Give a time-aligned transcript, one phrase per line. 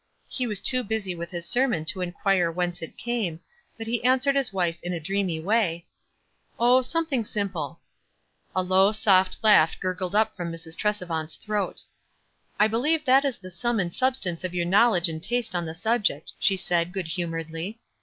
[0.27, 3.39] He was too busy with his sermon to inquire whence it came,
[3.77, 5.85] but he answered his wife in a dreamy way,—
[6.59, 7.81] "Oh, something simple."
[8.55, 10.75] A low, soft laugh gurgled up from Mrs.
[10.75, 11.83] Tresevant's throat.
[12.59, 15.75] "I believe that is the sum and substance of your knowledge and taste on the
[15.75, 17.79] subject," she said, good humoredly.